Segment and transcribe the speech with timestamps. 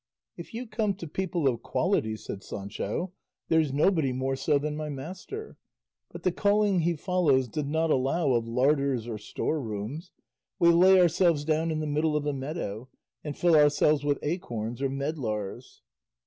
[0.35, 3.13] "If you come to people of quality," said Sancho,
[3.49, 5.57] "there's nobody more so than my master;
[6.09, 10.09] but the calling he follows does not allow of larders or store rooms;
[10.57, 12.89] we lay ourselves down in the middle of a meadow,
[13.23, 15.83] and fill ourselves with acorns or medlars."